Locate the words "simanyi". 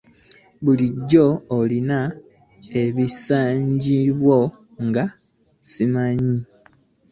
5.71-6.35